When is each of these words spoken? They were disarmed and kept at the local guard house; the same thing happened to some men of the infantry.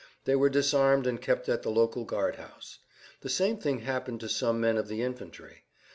They 0.25 0.35
were 0.35 0.49
disarmed 0.49 1.05
and 1.05 1.21
kept 1.21 1.47
at 1.47 1.61
the 1.61 1.69
local 1.69 2.05
guard 2.05 2.37
house; 2.37 2.79
the 3.19 3.29
same 3.29 3.59
thing 3.59 3.81
happened 3.81 4.19
to 4.21 4.29
some 4.29 4.59
men 4.59 4.75
of 4.77 4.87
the 4.87 5.03
infantry. 5.03 5.65